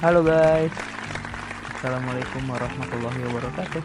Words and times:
Halo 0.00 0.24
guys. 0.24 0.72
Assalamualaikum 1.76 2.48
warahmatullahi 2.48 3.20
wabarakatuh. 3.20 3.84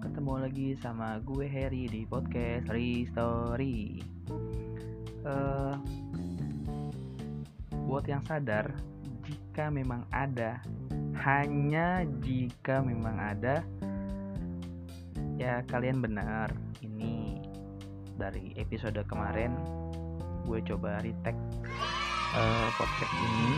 Ketemu 0.00 0.32
lagi 0.40 0.68
sama 0.80 1.20
gue 1.20 1.44
Harry 1.44 1.92
di 1.92 2.08
podcast 2.08 2.72
Restory. 2.72 4.00
Uh, 5.28 5.76
Buat 7.84 8.08
yang 8.08 8.24
sadar 8.24 8.72
Jika 9.28 9.68
memang 9.68 10.08
ada 10.08 10.64
Hanya 11.20 12.08
jika 12.24 12.80
memang 12.80 13.20
ada 13.20 13.60
Ya 15.36 15.60
kalian 15.68 16.00
benar. 16.00 16.48
Ini 16.80 17.44
dari 18.16 18.56
episode 18.56 19.04
kemarin 19.04 19.52
Gue 20.48 20.64
coba 20.64 20.96
retake 21.04 21.36
uh, 22.32 22.68
podcast 22.80 23.12
ini 23.20 23.52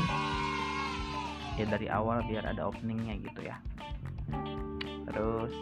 ya 1.55 1.65
dari 1.67 1.87
awal 1.87 2.23
biar 2.27 2.45
ada 2.47 2.67
openingnya 2.67 3.19
gitu 3.23 3.41
ya. 3.47 3.57
Terus 5.11 5.55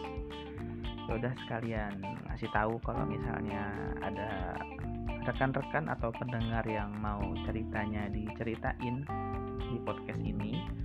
ya 1.03 1.11
udah 1.19 1.33
sekalian 1.45 1.93
ngasih 2.31 2.49
tahu 2.55 2.79
kalau 2.81 3.03
misalnya 3.05 3.91
ada 3.99 4.57
rekan-rekan 5.23 5.87
atau 5.87 6.11
pendengar 6.15 6.63
yang 6.67 6.91
mau 6.99 7.21
ceritanya 7.47 8.11
diceritain 8.11 9.07
di 9.59 9.77
podcast 9.83 10.19
ini 10.19 10.83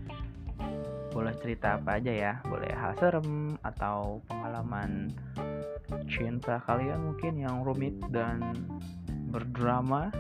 boleh 1.08 1.34
cerita 1.40 1.80
apa 1.80 1.98
aja 1.98 2.12
ya. 2.12 2.32
Boleh 2.46 2.70
hal 2.70 2.94
serem 3.00 3.58
atau 3.66 4.22
pengalaman 4.30 5.10
cinta 6.06 6.60
kalian 6.68 7.10
mungkin 7.10 7.34
yang 7.40 7.64
rumit 7.64 7.96
dan 8.12 8.54
berdrama 9.32 10.12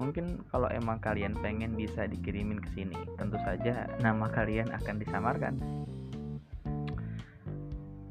Mungkin 0.00 0.48
kalau 0.48 0.72
emang 0.72 0.96
kalian 1.04 1.36
pengen 1.44 1.76
bisa 1.76 2.08
dikirimin 2.08 2.64
ke 2.64 2.72
sini, 2.72 2.96
tentu 3.20 3.36
saja 3.44 3.84
nama 4.00 4.32
kalian 4.32 4.72
akan 4.72 4.96
disamarkan. 4.96 5.54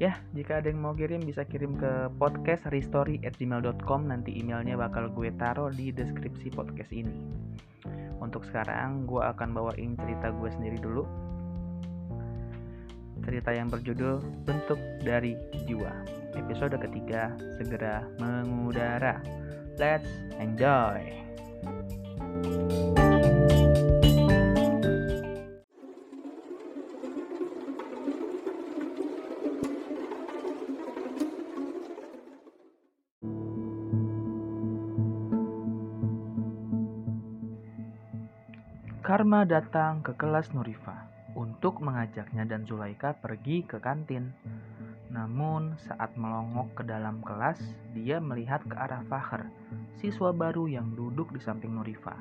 Ya, 0.00 0.16
jika 0.32 0.64
ada 0.64 0.72
yang 0.72 0.80
mau 0.80 0.96
kirim 0.96 1.20
bisa 1.20 1.44
kirim 1.44 1.76
ke 1.76 2.08
podcast 2.16 2.64
restory@gmail.com 2.72 4.08
nanti 4.08 4.32
emailnya 4.38 4.78
bakal 4.80 5.12
gue 5.12 5.28
taruh 5.36 5.68
di 5.68 5.92
deskripsi 5.92 6.48
podcast 6.56 6.88
ini. 6.94 7.12
Untuk 8.16 8.48
sekarang 8.48 9.04
gue 9.04 9.20
akan 9.20 9.52
bawain 9.52 9.98
cerita 10.00 10.32
gue 10.32 10.48
sendiri 10.56 10.80
dulu. 10.80 11.04
Cerita 13.20 13.52
yang 13.52 13.68
berjudul 13.68 14.24
Bentuk 14.48 14.80
dari 15.04 15.36
Jiwa. 15.68 15.92
Episode 16.32 16.80
ketiga 16.80 17.36
segera 17.60 18.00
mengudara. 18.16 19.20
Let's 19.76 20.08
enjoy. 20.40 21.29
Karma 39.10 39.42
datang 39.42 40.06
ke 40.06 40.14
kelas 40.14 40.54
Nurifa 40.54 40.94
untuk 41.34 41.82
mengajaknya 41.82 42.46
dan 42.46 42.62
Zulaika 42.62 43.10
pergi 43.10 43.66
ke 43.66 43.82
kantin. 43.82 44.30
Namun, 45.10 45.74
saat 45.82 46.14
melongok 46.14 46.78
ke 46.78 46.82
dalam 46.86 47.18
kelas, 47.18 47.58
dia 47.90 48.22
melihat 48.22 48.62
ke 48.62 48.70
arah 48.70 49.02
Fahar, 49.10 49.50
siswa 49.98 50.30
baru 50.30 50.70
yang 50.70 50.94
duduk 50.94 51.34
di 51.34 51.40
samping 51.42 51.74
Nurifa. 51.74 52.14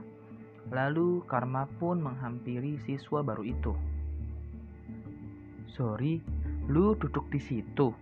Lalu, 0.74 1.22
Karma 1.30 1.70
pun 1.78 2.02
menghampiri 2.02 2.82
siswa 2.82 3.22
baru 3.22 3.44
itu. 3.46 3.74
"Sorry, 5.70 6.22
lu 6.66 6.98
duduk 6.98 7.30
di 7.30 7.38
situ," 7.38 7.94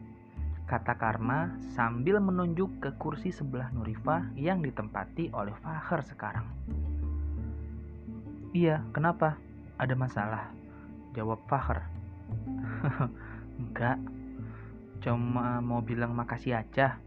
kata 0.67 0.95
Karma 0.95 1.51
sambil 1.75 2.19
menunjuk 2.23 2.79
ke 2.79 2.95
kursi 2.99 3.31
sebelah 3.31 3.71
Nurifa 3.75 4.27
yang 4.35 4.63
ditempati 4.63 5.31
oleh 5.31 5.55
Fahar 5.59 6.03
sekarang. 6.03 6.47
"Iya, 8.55 8.83
kenapa? 8.95 9.35
Ada 9.79 9.95
masalah?" 9.95 10.51
jawab 11.15 11.41
Fahar. 11.49 11.87
"Enggak." 13.59 13.97
Cuma 15.01 15.63
mau 15.63 15.79
bilang 15.79 16.11
makasih 16.17 16.59
aja. 16.59 16.99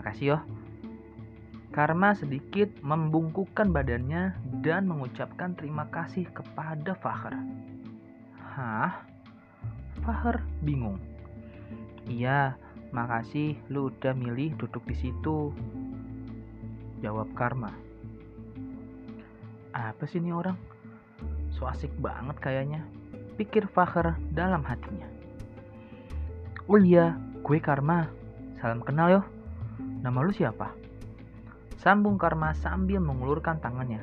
Makasih 0.00 0.32
yo. 0.32 0.38
Karma 1.76 2.16
sedikit 2.16 2.72
membungkukkan 2.80 3.68
badannya 3.68 4.32
dan 4.64 4.88
mengucapkan 4.88 5.52
terima 5.52 5.92
kasih 5.92 6.24
kepada 6.32 6.96
Fahar. 7.04 7.36
Hah? 8.40 9.04
Fahar 10.00 10.40
bingung. 10.64 10.96
Iya, 12.08 12.56
makasih 12.96 13.60
lu 13.68 13.92
udah 13.92 14.16
milih 14.16 14.56
duduk 14.56 14.88
di 14.88 14.96
situ. 14.96 15.52
Jawab 17.04 17.28
Karma. 17.36 17.68
Apa 19.76 20.08
sih 20.08 20.16
ini 20.16 20.32
orang? 20.32 20.56
So 21.52 21.68
asik 21.68 21.92
banget 22.00 22.40
kayaknya. 22.40 22.88
Pikir 23.36 23.68
Fahar 23.68 24.16
dalam 24.32 24.64
hatinya. 24.64 25.06
Oh 26.72 26.80
iya, 26.80 27.20
gue 27.44 27.60
Karma. 27.60 28.08
Salam 28.64 28.80
kenal 28.80 29.08
yo. 29.12 29.39
Nama 30.00 30.18
lu 30.24 30.32
siapa? 30.32 30.72
Sambung 31.76 32.16
Karma 32.16 32.56
sambil 32.56 33.00
mengulurkan 33.00 33.60
tangannya. 33.60 34.00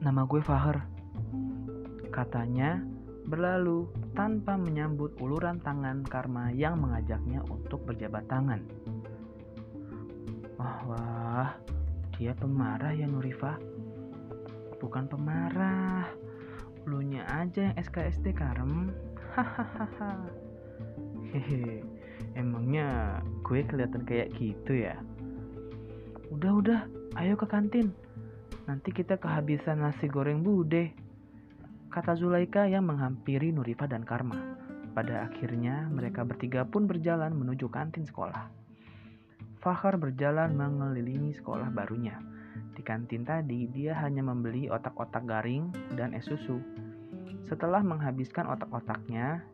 Nama 0.00 0.20
gue 0.24 0.40
Fahar. 0.40 0.84
Katanya 2.08 2.80
berlalu 3.28 3.88
tanpa 4.12 4.56
menyambut 4.56 5.16
uluran 5.20 5.60
tangan 5.60 6.04
Karma 6.04 6.52
yang 6.52 6.80
mengajaknya 6.80 7.44
untuk 7.48 7.84
berjabat 7.84 8.24
tangan. 8.28 8.60
Wah, 10.56 10.80
wah, 10.88 11.50
dia 12.16 12.32
pemarah 12.36 12.92
ya 12.92 13.08
Nurifa? 13.08 13.56
Bukan 14.80 15.06
pemarah, 15.06 16.08
lunya 16.88 17.22
aja 17.30 17.70
yang 17.70 17.76
SKSD 17.78 18.34
Karem 18.34 18.90
hahaha 19.32 20.26
hehe 21.32 21.91
emangnya 22.38 23.18
gue 23.44 23.64
kelihatan 23.66 24.02
kayak 24.06 24.34
gitu 24.38 24.86
ya? 24.86 24.98
Udah 26.32 26.52
udah 26.58 26.80
ayo 27.20 27.36
ke 27.36 27.44
kantin. 27.44 27.92
Nanti 28.64 28.94
kita 28.94 29.18
kehabisan 29.18 29.82
nasi 29.82 30.06
goreng 30.06 30.40
bude. 30.40 30.94
Kata 31.92 32.16
Zulaika 32.16 32.64
yang 32.64 32.88
menghampiri 32.88 33.52
Nurifa 33.52 33.84
dan 33.84 34.06
Karma. 34.06 34.56
Pada 34.92 35.28
akhirnya 35.28 35.88
mereka 35.92 36.24
bertiga 36.24 36.64
pun 36.64 36.88
berjalan 36.88 37.32
menuju 37.32 37.68
kantin 37.68 38.04
sekolah. 38.04 38.48
Fahar 39.60 40.00
berjalan 40.00 40.56
mengelilingi 40.56 41.36
sekolah 41.36 41.68
barunya. 41.70 42.18
Di 42.72 42.80
kantin 42.80 43.22
tadi 43.22 43.68
dia 43.68 43.94
hanya 44.00 44.24
membeli 44.24 44.72
otak-otak 44.72 45.24
garing 45.28 45.68
dan 45.94 46.16
es 46.16 46.24
susu. 46.26 46.60
Setelah 47.44 47.84
menghabiskan 47.84 48.48
otak-otaknya, 48.48 49.44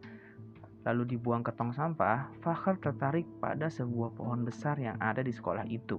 lalu 0.82 1.16
dibuang 1.16 1.42
ke 1.42 1.54
tong 1.54 1.74
sampah, 1.74 2.30
Fakhr 2.44 2.78
tertarik 2.78 3.26
pada 3.42 3.66
sebuah 3.66 4.14
pohon 4.14 4.46
besar 4.46 4.78
yang 4.78 4.98
ada 5.02 5.24
di 5.24 5.30
sekolah 5.30 5.66
itu. 5.66 5.98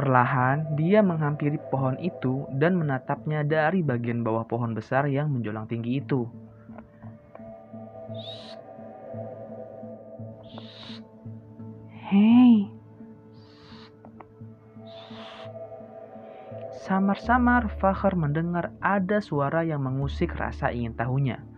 Perlahan, 0.00 0.80
dia 0.80 1.04
menghampiri 1.04 1.60
pohon 1.68 2.00
itu 2.00 2.48
dan 2.56 2.80
menatapnya 2.80 3.44
dari 3.44 3.84
bagian 3.84 4.24
bawah 4.24 4.48
pohon 4.48 4.72
besar 4.72 5.04
yang 5.04 5.28
menjulang 5.28 5.68
tinggi 5.68 6.00
itu. 6.00 6.24
Hei, 12.10 12.80
Samar-samar 16.90 17.70
Fakhr 17.78 18.18
mendengar 18.18 18.74
ada 18.82 19.22
suara 19.22 19.62
yang 19.62 19.86
mengusik 19.86 20.34
rasa 20.34 20.74
ingin 20.74 20.90
tahunya. 20.98 21.49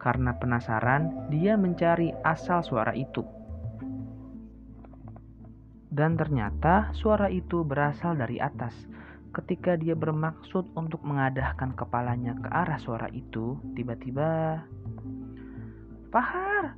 Karena 0.00 0.32
penasaran, 0.32 1.28
dia 1.28 1.60
mencari 1.60 2.08
asal 2.24 2.64
suara 2.64 2.96
itu. 2.96 3.20
Dan 5.90 6.16
ternyata 6.16 6.88
suara 6.96 7.28
itu 7.28 7.60
berasal 7.60 8.16
dari 8.16 8.40
atas. 8.40 8.72
Ketika 9.30 9.76
dia 9.76 9.92
bermaksud 9.94 10.72
untuk 10.74 11.04
mengadahkan 11.04 11.76
kepalanya 11.76 12.34
ke 12.40 12.48
arah 12.50 12.80
suara 12.80 13.06
itu, 13.12 13.60
tiba-tiba 13.76 14.64
Fahar, 16.10 16.74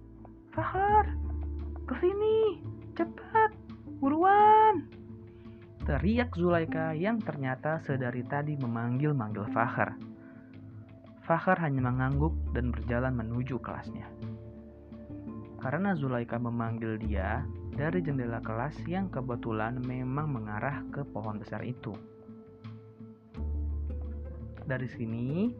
Fahar, 0.52 1.08
ke 1.88 1.94
sini, 2.02 2.60
cepat, 2.92 3.56
buruan. 4.00 4.84
Teriak 5.88 6.36
Zulaika 6.36 6.92
yang 6.92 7.16
ternyata 7.16 7.80
sedari 7.88 8.20
tadi 8.28 8.60
memanggil-manggil 8.60 9.48
Fahar. 9.56 9.96
Fahar 11.32 11.56
hanya 11.64 11.88
mengangguk 11.88 12.36
dan 12.52 12.68
berjalan 12.68 13.16
menuju 13.16 13.56
kelasnya. 13.64 14.04
Karena 15.64 15.96
Zulaika 15.96 16.36
memanggil 16.36 17.00
dia 17.00 17.48
dari 17.72 18.04
jendela 18.04 18.44
kelas 18.44 18.76
yang 18.84 19.08
kebetulan 19.08 19.80
memang 19.80 20.28
mengarah 20.28 20.84
ke 20.92 21.00
pohon 21.08 21.40
besar 21.40 21.64
itu. 21.64 21.96
dari 24.62 24.88
sini 24.88 25.50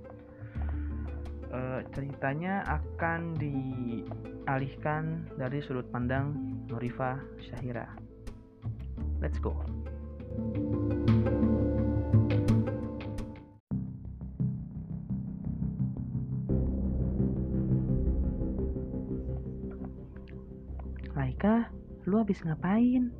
uh, 1.50 1.80
ceritanya 1.92 2.64
akan 2.64 3.34
dialihkan 3.36 5.26
dari 5.36 5.58
sudut 5.60 5.84
pandang 5.90 6.32
Nurifa 6.70 7.19
Syahira. 7.42 7.90
Let's 9.19 9.38
go. 9.42 9.54
Laika, 21.42 21.74
lu 22.06 22.22
habis 22.22 22.38
ngapain? 22.46 23.10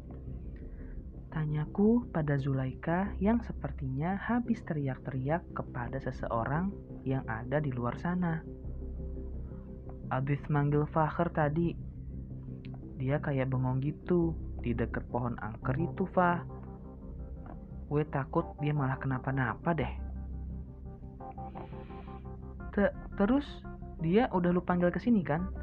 Tanyaku 1.35 2.07
pada 2.15 2.39
Zulaika 2.39 3.11
yang 3.19 3.43
sepertinya 3.43 4.15
habis 4.15 4.63
teriak-teriak 4.63 5.43
kepada 5.51 5.99
seseorang 5.99 6.71
yang 7.03 7.27
ada 7.27 7.59
di 7.59 7.75
luar 7.75 7.99
sana. 7.99 8.39
Abis 10.15 10.39
manggil 10.47 10.87
Fakhr 10.95 11.35
tadi, 11.35 11.75
dia 12.95 13.19
kayak 13.19 13.51
bengong 13.51 13.83
gitu 13.83 14.39
di 14.63 14.71
deket 14.71 15.03
pohon 15.11 15.35
angker 15.43 15.75
itu, 15.83 16.07
Fah. 16.15 16.47
Gue 17.91 18.07
takut 18.07 18.55
dia 18.63 18.71
malah 18.71 19.03
kenapa-napa 19.03 19.75
deh. 19.75 19.93
Te 22.71 22.95
Terus 23.19 23.67
dia 23.99 24.31
udah 24.31 24.55
lu 24.55 24.63
panggil 24.63 24.95
ke 24.95 25.03
sini 25.03 25.27
kan? 25.27 25.62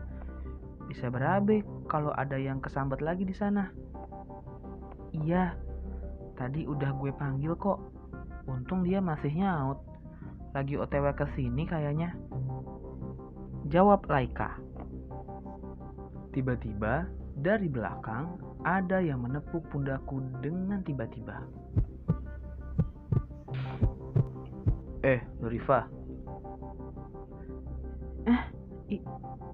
Bisa 0.89 1.06
berabe 1.13 1.62
kalau 1.86 2.09
ada 2.18 2.33
yang 2.36 2.57
kesambet 2.57 2.97
lagi 3.06 3.21
di 3.21 3.36
sana. 3.38 3.69
Iya, 5.13 5.53
tadi 6.33 6.65
udah 6.65 6.89
gue 6.97 7.13
panggil 7.13 7.53
kok. 7.53 7.77
Untung 8.50 8.81
dia 8.81 8.97
masih 8.97 9.30
nyaut. 9.38 9.77
Lagi 10.57 10.74
otw 10.81 11.06
ke 11.13 11.30
sini 11.38 11.69
kayaknya. 11.69 12.18
Jawab 13.69 14.09
Laika. 14.09 14.57
Tiba-tiba 16.33 17.06
dari 17.38 17.69
belakang 17.69 18.41
ada 18.65 18.97
yang 18.97 19.21
menepuk 19.21 19.62
pundakku 19.69 20.25
dengan 20.41 20.81
tiba-tiba. 20.81 21.45
Eh, 25.06 25.21
Nurifa. 25.39 25.86
Eh, 28.25 28.41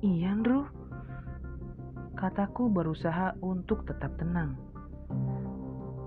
iya, 0.02 0.32
Andrew. 0.32 0.66
Kataku 2.16 2.72
berusaha 2.72 3.36
untuk 3.44 3.84
tetap 3.84 4.16
tenang 4.16 4.56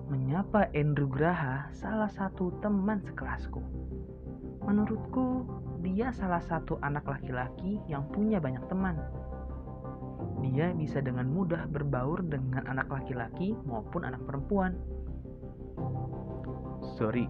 menyapa 0.08 0.72
Andrew 0.72 1.08
Graha, 1.08 1.68
salah 1.72 2.08
satu 2.08 2.52
teman 2.64 3.00
sekelasku. 3.04 3.60
Menurutku, 4.64 5.44
dia 5.84 6.12
salah 6.12 6.40
satu 6.44 6.80
anak 6.80 7.04
laki-laki 7.08 7.80
yang 7.88 8.04
punya 8.12 8.40
banyak 8.40 8.60
teman. 8.68 8.96
Dia 10.44 10.72
bisa 10.76 11.00
dengan 11.00 11.28
mudah 11.28 11.68
berbaur 11.68 12.24
dengan 12.24 12.64
anak 12.68 12.88
laki-laki 12.92 13.56
maupun 13.68 14.04
anak 14.04 14.20
perempuan. 14.24 14.76
Sorry, 16.96 17.28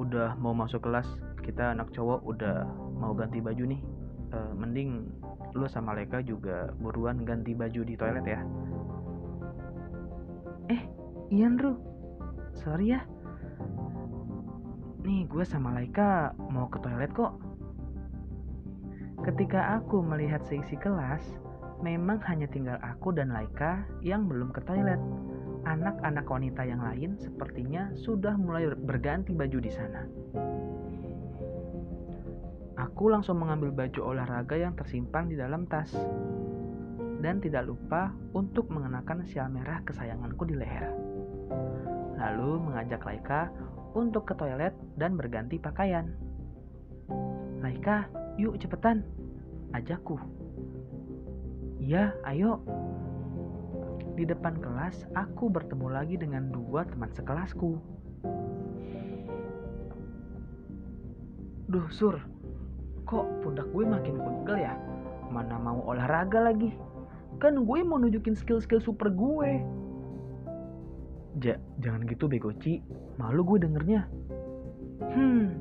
udah 0.00 0.36
mau 0.40 0.52
masuk 0.52 0.84
kelas, 0.84 1.08
kita 1.44 1.72
anak 1.72 1.92
cowok 1.92 2.24
udah 2.28 2.64
mau 2.96 3.16
ganti 3.16 3.44
baju 3.44 3.64
nih. 3.76 3.80
E, 4.32 4.38
mending 4.56 5.04
lu 5.56 5.64
sama 5.64 5.96
Leka 5.96 6.20
juga 6.20 6.70
buruan 6.76 7.24
ganti 7.24 7.56
baju 7.56 7.80
di 7.80 7.96
toilet 7.96 8.26
ya. 8.28 8.40
Eh, 10.68 10.82
Iya 11.26 11.50
Andrew 11.50 11.74
Sorry 12.54 12.94
ya 12.94 13.02
Nih 15.02 15.26
gue 15.26 15.42
sama 15.42 15.74
Laika 15.74 16.34
mau 16.50 16.70
ke 16.70 16.78
toilet 16.78 17.10
kok 17.14 17.34
Ketika 19.26 19.78
aku 19.82 20.06
melihat 20.06 20.42
seisi 20.46 20.78
kelas 20.78 21.22
Memang 21.82 22.22
hanya 22.30 22.46
tinggal 22.46 22.78
aku 22.78 23.10
dan 23.10 23.34
Laika 23.34 23.82
yang 24.06 24.30
belum 24.30 24.54
ke 24.54 24.62
toilet 24.66 24.98
Anak-anak 25.66 26.30
wanita 26.30 26.62
yang 26.62 26.78
lain 26.78 27.18
sepertinya 27.18 27.90
sudah 27.98 28.38
mulai 28.38 28.70
berganti 28.70 29.34
baju 29.34 29.58
di 29.58 29.66
sana. 29.66 30.06
Aku 32.96 33.12
langsung 33.12 33.44
mengambil 33.44 33.76
baju 33.76 34.16
olahraga 34.16 34.56
yang 34.56 34.72
tersimpan 34.72 35.28
di 35.28 35.36
dalam 35.36 35.68
tas 35.68 35.92
dan 37.20 37.44
tidak 37.44 37.68
lupa 37.68 38.08
untuk 38.32 38.72
mengenakan 38.72 39.20
sial 39.28 39.52
merah 39.52 39.84
kesayanganku 39.84 40.48
di 40.48 40.56
leher 40.56 40.96
lalu 42.16 42.56
mengajak 42.56 43.04
Laika 43.04 43.52
untuk 43.92 44.28
ke 44.28 44.34
toilet 44.36 44.72
dan 44.96 45.16
berganti 45.16 45.60
pakaian. 45.60 46.08
Laika, 47.60 48.08
yuk 48.40 48.56
cepetan, 48.60 49.04
ajakku. 49.72 50.16
Iya, 51.80 52.16
ayo. 52.24 52.60
Di 54.16 54.24
depan 54.24 54.56
kelas, 54.60 55.04
aku 55.12 55.52
bertemu 55.52 55.86
lagi 55.92 56.16
dengan 56.16 56.48
dua 56.48 56.88
teman 56.88 57.12
sekelasku. 57.12 57.76
Duh, 61.68 61.88
Sur, 61.92 62.16
kok 63.06 63.24
pundak 63.40 63.70
gue 63.70 63.86
makin 63.86 64.18
pegel 64.18 64.66
ya? 64.66 64.74
Mana 65.30 65.56
mau 65.62 65.78
olahraga 65.86 66.42
lagi? 66.42 66.74
Kan 67.38 67.62
gue 67.62 67.78
mau 67.86 68.02
nunjukin 68.02 68.34
skill-skill 68.34 68.82
super 68.82 69.08
gue. 69.14 69.62
Ja, 71.38 71.54
jangan 71.78 72.02
gitu 72.10 72.26
bego 72.26 72.50
Ci. 72.58 72.82
Malu 73.16 73.46
gue 73.46 73.62
dengernya. 73.62 74.10
Hmm, 75.14 75.54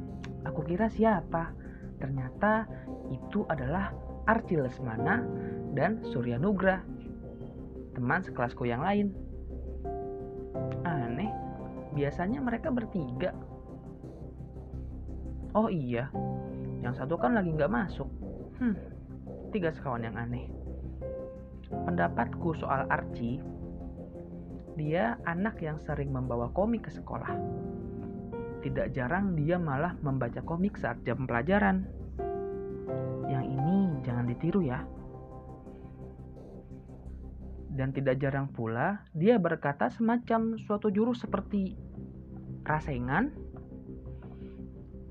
aku 0.48 0.66
kira 0.66 0.90
siapa? 0.90 1.54
Ternyata 2.02 2.66
itu 3.14 3.46
adalah 3.48 3.94
Arci 4.26 4.58
Lesmana 4.58 5.22
dan 5.78 6.02
Surya 6.02 6.42
Nugra. 6.42 6.82
Teman 7.94 8.24
sekelasku 8.26 8.66
yang 8.66 8.82
lain. 8.82 9.12
Aneh, 10.88 11.32
biasanya 11.94 12.40
mereka 12.40 12.72
bertiga. 12.72 13.36
Oh 15.56 15.72
iya, 15.72 16.12
yang 16.86 16.94
satu 16.94 17.18
kan 17.18 17.34
lagi 17.34 17.50
nggak 17.50 17.74
masuk. 17.74 18.06
Hmm, 18.62 18.78
tiga 19.50 19.74
sekawan 19.74 20.06
yang 20.06 20.14
aneh. 20.14 20.46
Pendapatku 21.66 22.54
soal 22.54 22.86
Archie 22.94 23.42
dia 24.78 25.18
anak 25.26 25.58
yang 25.66 25.82
sering 25.82 26.14
membawa 26.14 26.54
komik 26.54 26.86
ke 26.86 26.92
sekolah. 26.94 27.34
Tidak 28.62 28.94
jarang 28.94 29.34
dia 29.34 29.58
malah 29.58 29.98
membaca 30.06 30.46
komik 30.46 30.78
saat 30.78 31.02
jam 31.02 31.26
pelajaran. 31.26 31.90
Yang 33.26 33.46
ini 33.50 33.78
jangan 34.06 34.26
ditiru 34.30 34.62
ya. 34.62 34.86
Dan 37.76 37.92
tidak 37.92 38.22
jarang 38.22 38.52
pula 38.52 39.04
dia 39.12 39.42
berkata 39.42 39.90
semacam 39.90 40.60
suatu 40.62 40.94
jurus 40.94 41.26
seperti 41.26 41.74
rasengan. 42.62 43.45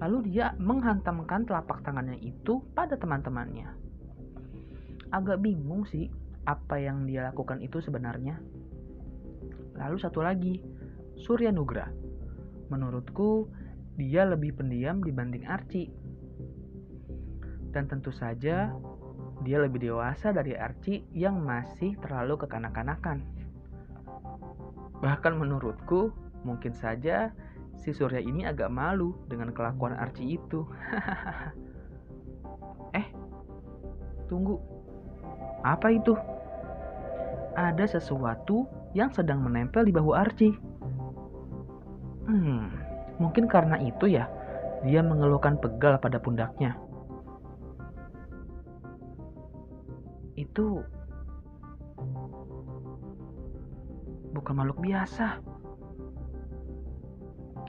Lalu 0.04 0.36
dia 0.36 0.52
menghantamkan 0.60 1.48
telapak 1.48 1.80
tangannya 1.80 2.20
itu 2.20 2.60
pada 2.76 2.92
teman-temannya. 3.00 3.72
Agak 5.08 5.40
bingung 5.40 5.88
sih 5.88 6.12
apa 6.44 6.76
yang 6.76 7.08
dia 7.08 7.32
lakukan 7.32 7.64
itu 7.64 7.80
sebenarnya. 7.80 8.36
Lalu 9.80 9.96
satu 9.96 10.20
lagi, 10.20 10.60
Surya 11.16 11.48
Nugra. 11.48 11.88
Menurutku, 12.68 13.48
dia 13.96 14.28
lebih 14.28 14.60
pendiam 14.60 15.00
dibanding 15.00 15.48
Archie. 15.48 15.88
Dan 17.72 17.88
tentu 17.88 18.12
saja, 18.12 18.76
dia 19.40 19.56
lebih 19.56 19.88
dewasa 19.88 20.36
dari 20.36 20.52
Archie 20.52 21.08
yang 21.16 21.40
masih 21.40 21.96
terlalu 22.04 22.44
kekanak-kanakan. 22.44 23.24
Bahkan 25.00 25.32
menurutku, 25.32 26.12
mungkin 26.44 26.76
saja 26.76 27.32
si 27.84 27.92
Surya 27.92 28.16
ini 28.16 28.48
agak 28.48 28.72
malu 28.72 29.12
dengan 29.28 29.52
kelakuan 29.52 29.92
Archie 29.92 30.40
itu. 30.40 30.64
eh, 32.98 33.04
tunggu. 34.24 34.56
Apa 35.60 35.92
itu? 35.92 36.16
Ada 37.54 38.00
sesuatu 38.00 38.64
yang 38.96 39.12
sedang 39.12 39.44
menempel 39.44 39.84
di 39.84 39.92
bahu 39.92 40.16
Archie. 40.16 40.56
Hmm, 42.24 42.72
mungkin 43.20 43.44
karena 43.44 43.76
itu 43.84 44.08
ya, 44.08 44.32
dia 44.80 45.04
mengeluhkan 45.04 45.60
pegal 45.60 46.00
pada 46.00 46.16
pundaknya. 46.16 46.80
Itu 50.40 50.80
bukan 54.32 54.54
makhluk 54.56 54.80
biasa. 54.80 55.53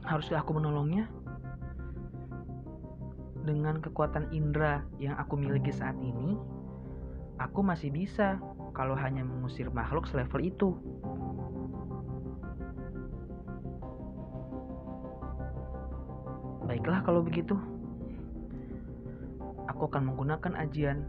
Haruskah 0.06 0.46
aku 0.46 0.54
menolongnya? 0.54 1.10
Dengan 3.42 3.82
kekuatan 3.82 4.30
indera 4.30 4.86
yang 5.02 5.18
aku 5.18 5.34
miliki 5.34 5.74
saat 5.74 5.98
ini, 5.98 6.38
aku 7.42 7.66
masih 7.66 7.90
bisa 7.90 8.38
kalau 8.78 8.94
hanya 8.94 9.26
mengusir 9.26 9.70
makhluk 9.74 10.06
selevel 10.06 10.42
itu. 10.46 10.70
Baiklah 16.70 17.02
kalau 17.02 17.26
begitu. 17.26 17.58
Aku 19.74 19.90
akan 19.90 20.14
menggunakan 20.14 20.54
ajian 20.62 21.06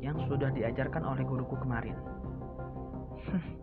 yang 0.00 0.16
sudah 0.24 0.48
diajarkan 0.56 1.04
oleh 1.04 1.20
guruku 1.24 1.56
kemarin. 1.60 1.96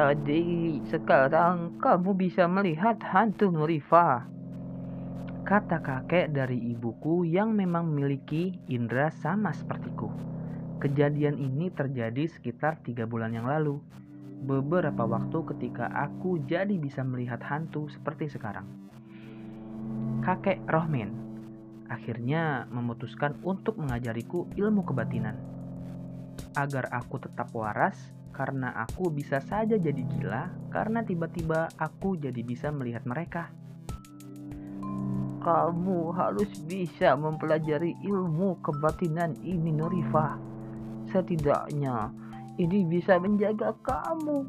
Jadi 0.00 0.80
sekarang 0.88 1.76
kamu 1.76 2.16
bisa 2.16 2.48
melihat 2.48 2.96
hantu 3.04 3.52
Nurifa. 3.52 4.24
Kata 5.44 5.76
kakek 5.84 6.32
dari 6.32 6.56
ibuku 6.72 7.28
yang 7.28 7.52
memang 7.52 7.84
memiliki 7.92 8.56
indera 8.72 9.12
sama 9.12 9.52
sepertiku. 9.52 10.08
Kejadian 10.80 11.36
ini 11.36 11.68
terjadi 11.68 12.32
sekitar 12.32 12.80
tiga 12.80 13.04
bulan 13.04 13.36
yang 13.36 13.44
lalu. 13.44 13.76
Beberapa 14.40 15.04
waktu 15.04 15.36
ketika 15.52 15.92
aku 15.92 16.40
jadi 16.48 16.80
bisa 16.80 17.04
melihat 17.04 17.44
hantu 17.44 17.92
seperti 17.92 18.32
sekarang. 18.32 18.64
Kakek 20.24 20.64
Rohmin 20.64 21.12
akhirnya 21.92 22.64
memutuskan 22.72 23.36
untuk 23.44 23.76
mengajariku 23.76 24.48
ilmu 24.56 24.80
kebatinan. 24.80 25.36
Agar 26.56 26.88
aku 26.88 27.20
tetap 27.20 27.52
waras 27.52 28.16
karena 28.40 28.72
aku 28.72 29.12
bisa 29.12 29.36
saja 29.36 29.76
jadi 29.76 30.00
gila 30.00 30.72
karena 30.72 31.04
tiba-tiba 31.04 31.68
aku 31.76 32.16
jadi 32.16 32.40
bisa 32.40 32.72
melihat 32.72 33.04
mereka. 33.04 33.52
Kamu 35.44 36.08
harus 36.16 36.48
bisa 36.64 37.20
mempelajari 37.20 38.00
ilmu 38.00 38.56
kebatinan 38.64 39.36
ini 39.44 39.76
Nurifa. 39.76 40.40
Setidaknya 41.12 42.08
ini 42.56 42.88
bisa 42.88 43.20
menjaga 43.20 43.76
kamu 43.84 44.48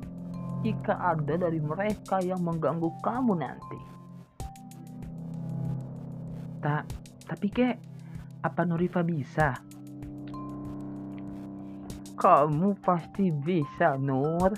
jika 0.63 0.95
ada 0.95 1.35
dari 1.35 1.59
mereka 1.59 2.23
yang 2.23 2.39
mengganggu 2.47 2.95
kamu 3.03 3.43
nanti. 3.43 3.79
Tak, 6.63 6.87
tapi 7.27 7.47
kek, 7.51 7.75
apa 8.39 8.61
Nurifa 8.63 9.03
bisa? 9.03 9.59
Kamu 12.21 12.77
pasti 12.85 13.33
bisa, 13.33 13.97
Nur. 13.97 14.53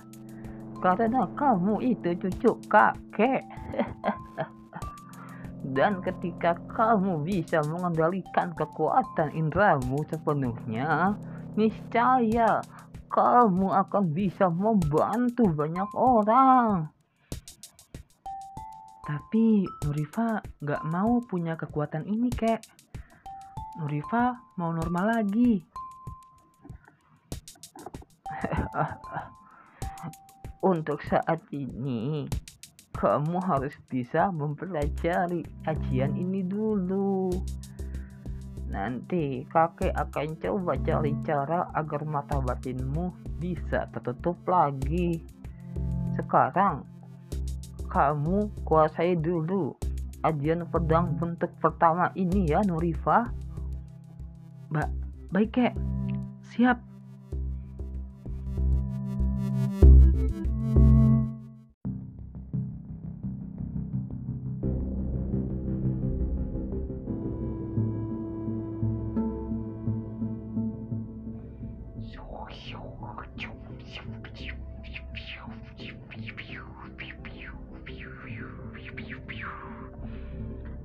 Karena 0.83 1.23
kamu 1.31 1.79
itu 1.79 2.11
cucu 2.19 2.59
kakek. 2.67 3.47
Dan 5.63 6.03
ketika 6.03 6.59
kamu 6.75 7.23
bisa 7.23 7.63
mengendalikan 7.63 8.51
kekuatan 8.51 9.31
indramu 9.31 10.03
sepenuhnya, 10.11 11.15
niscaya 11.55 12.59
kamu 13.07 13.71
akan 13.71 14.11
bisa 14.11 14.51
membantu 14.51 15.47
banyak 15.47 15.87
orang. 15.95 16.91
Tapi 19.07 19.63
Nurifa 19.87 20.43
gak 20.59 20.83
mau 20.91 21.23
punya 21.23 21.55
kekuatan 21.55 22.11
ini, 22.11 22.27
kek. 22.27 22.59
Nurifa 23.79 24.35
mau 24.59 24.75
normal 24.75 25.23
lagi. 25.23 25.72
Untuk 30.73 31.03
saat 31.05 31.43
ini, 31.51 32.25
kamu 32.95 33.37
harus 33.43 33.75
bisa 33.91 34.31
mempelajari 34.31 35.43
ajian 35.67 36.15
ini 36.15 36.41
dulu. 36.41 37.29
Nanti 38.71 39.45
kakek 39.53 39.93
akan 39.93 40.39
coba 40.41 40.73
cari 40.81 41.13
cara 41.21 41.69
agar 41.77 42.01
mata 42.07 42.41
batinmu 42.41 43.37
bisa 43.37 43.85
tertutup 43.93 44.39
lagi. 44.49 45.21
Sekarang, 46.17 46.87
kamu 47.91 48.49
kuasai 48.65 49.13
dulu 49.19 49.77
ajian 50.23 50.63
pedang 50.71 51.19
bentuk 51.19 51.51
pertama 51.59 52.09
ini 52.15 52.49
ya 52.49 52.63
Nurifa. 52.63 53.29
Ba 54.71 54.87
baik 55.29 55.51
kek, 55.51 55.73
siap. 56.55 56.92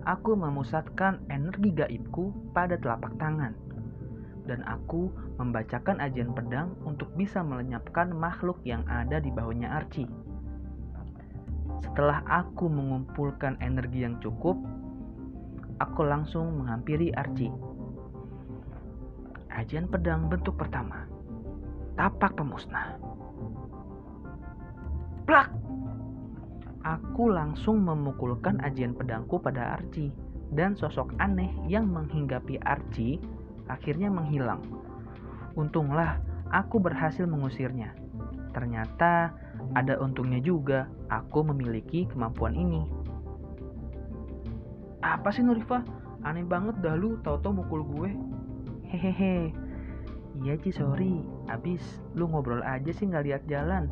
Aku 0.09 0.33
memusatkan 0.33 1.21
energi 1.29 1.69
gaibku 1.77 2.33
pada 2.57 2.81
telapak 2.81 3.13
tangan, 3.21 3.53
dan 4.49 4.65
aku 4.65 5.13
membacakan 5.37 6.01
ajian 6.01 6.33
pedang 6.33 6.73
untuk 6.89 7.13
bisa 7.13 7.45
melenyapkan 7.45 8.09
makhluk 8.17 8.57
yang 8.65 8.81
ada 8.89 9.21
di 9.21 9.29
bahunya 9.29 9.69
Archie. 9.69 10.09
Setelah 11.85 12.25
aku 12.25 12.73
mengumpulkan 12.73 13.61
energi 13.61 14.09
yang 14.09 14.17
cukup, 14.25 14.57
aku 15.77 16.01
langsung 16.09 16.57
menghampiri 16.57 17.13
Archie. 17.13 17.53
Ajian 19.53 19.93
pedang 19.93 20.33
bentuk 20.33 20.57
pertama, 20.57 21.05
tapak 22.01 22.33
pemusnah. 22.33 22.97
Plak! 25.29 25.58
Aku 26.87 27.31
langsung 27.31 27.83
memukulkan 27.83 28.63
ajian 28.63 28.95
pedangku 28.95 29.43
pada 29.43 29.75
Archie 29.75 30.15
dan 30.55 30.79
sosok 30.79 31.13
aneh 31.19 31.51
yang 31.67 31.91
menghinggapi 31.91 32.63
Archie 32.63 33.19
akhirnya 33.67 34.09
menghilang. 34.09 34.63
Untunglah 35.59 36.23
aku 36.49 36.79
berhasil 36.79 37.27
mengusirnya. 37.27 37.93
Ternyata 38.55 39.35
ada 39.77 40.01
untungnya 40.01 40.41
juga 40.41 40.89
aku 41.13 41.45
memiliki 41.45 42.09
kemampuan 42.09 42.57
ini. 42.57 42.83
Apa 45.05 45.35
sih 45.35 45.45
Nurifa? 45.45 45.85
Aneh 46.27 46.43
banget 46.43 46.79
dah 46.83 46.95
lu 46.99 47.19
tau-tau 47.23 47.55
mukul 47.55 47.85
gue. 47.87 48.11
Hehehe. 48.89 49.53
Iya 50.43 50.55
Ci 50.63 50.71
sorry. 50.75 51.23
Abis 51.51 51.83
lu 52.15 52.31
ngobrol 52.31 52.63
aja 52.65 52.91
sih 52.91 53.07
nggak 53.07 53.25
lihat 53.27 53.43
jalan. 53.47 53.91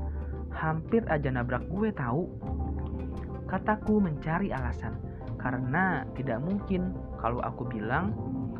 Hampir 0.55 1.05
aja 1.13 1.29
nabrak 1.29 1.67
gue 1.69 1.93
tahu. 1.93 2.27
Kataku 3.47 4.03
mencari 4.03 4.51
alasan, 4.51 4.99
karena 5.39 6.03
tidak 6.19 6.43
mungkin 6.43 6.91
kalau 7.23 7.39
aku 7.47 7.63
bilang 7.71 8.11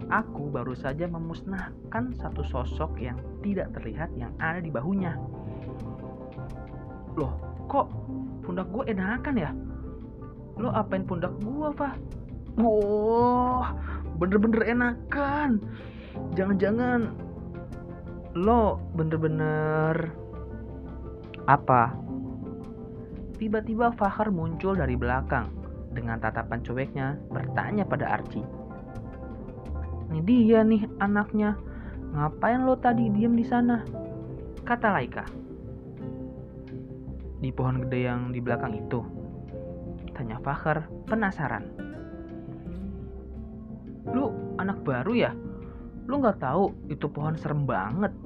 aku 0.07 0.47
baru 0.47 0.79
saja 0.79 1.11
memusnahkan 1.11 2.15
satu 2.15 2.47
sosok 2.47 2.95
yang 3.03 3.19
tidak 3.43 3.75
terlihat 3.75 4.15
yang 4.15 4.31
ada 4.39 4.63
di 4.63 4.71
bahunya. 4.71 5.19
Loh, 7.19 7.35
kok 7.67 7.91
pundak 8.47 8.71
gue 8.71 8.85
enakan 8.87 9.35
ya? 9.35 9.51
Lo 10.57 10.71
apain 10.71 11.03
pundak 11.03 11.35
gue, 11.43 11.69
Fah? 11.75 11.95
Wah, 12.57 13.75
bener-bener 14.17 14.63
enakan. 14.71 15.61
Jangan-jangan 16.39 17.13
lo 18.39 18.81
bener-bener 18.95 20.15
apa? 21.51 22.06
Tiba-tiba 23.37 23.93
Fahar 23.93 24.33
muncul 24.33 24.81
dari 24.81 24.97
belakang 24.97 25.53
dengan 25.93 26.17
tatapan 26.17 26.65
cueknya 26.65 27.21
bertanya 27.29 27.85
pada 27.85 28.17
Archie. 28.17 28.45
Ini 30.09 30.21
dia 30.25 30.65
nih 30.65 30.89
anaknya. 31.05 31.53
Ngapain 32.17 32.65
lo 32.65 32.81
tadi 32.81 33.13
diem 33.13 33.37
di 33.37 33.45
sana? 33.45 33.85
Kata 34.65 34.89
Laika. 34.89 35.29
Di 37.37 37.53
pohon 37.53 37.85
gede 37.85 38.09
yang 38.09 38.33
di 38.33 38.41
belakang 38.41 38.73
itu. 38.73 39.05
Tanya 40.17 40.41
Fahar 40.41 40.89
penasaran. 41.05 41.69
Lu 44.17 44.57
anak 44.57 44.81
baru 44.81 45.13
ya? 45.13 45.37
Lu 46.09 46.25
nggak 46.25 46.41
tahu 46.41 46.73
itu 46.89 47.05
pohon 47.13 47.37
serem 47.37 47.69
banget. 47.69 48.17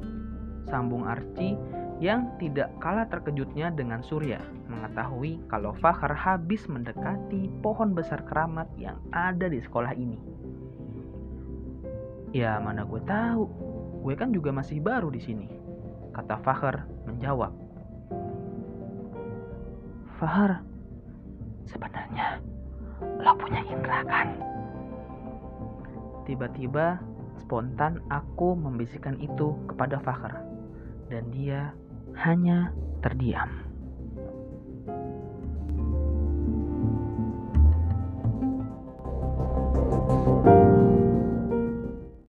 Sambung 0.71 1.03
Archie 1.03 1.59
yang 1.99 2.31
tidak 2.39 2.71
kalah 2.79 3.11
terkejutnya 3.11 3.75
dengan 3.75 4.07
Surya 4.07 4.60
mengetahui 4.71 5.43
kalau 5.51 5.75
Fahar 5.83 6.15
habis 6.15 6.65
mendekati 6.71 7.51
pohon 7.61 7.93
besar 7.93 8.23
keramat 8.23 8.71
yang 8.79 9.03
ada 9.11 9.51
di 9.51 9.59
sekolah 9.59 9.91
ini. 9.99 10.17
Ya 12.31 12.63
mana 12.63 12.87
gue 12.87 13.03
tahu, 13.03 13.45
gue 14.07 14.15
kan 14.15 14.31
juga 14.31 14.55
masih 14.55 14.79
baru 14.79 15.11
di 15.11 15.19
sini, 15.19 15.51
kata 16.15 16.39
Fahar 16.47 16.87
menjawab. 17.11 17.51
Fahar, 20.23 20.63
sebenarnya 21.67 22.39
lo 23.19 23.35
punya 23.35 23.67
indra 23.67 24.07
kan? 24.07 24.39
Tiba-tiba 26.31 27.03
Spontan 27.41 28.05
aku 28.13 28.53
membisikkan 28.53 29.17
itu 29.19 29.57
kepada 29.67 29.97
Fakhr 29.99 30.45
dan 31.09 31.25
dia 31.33 31.73
hanya 32.21 32.71
terdiam. 33.01 33.70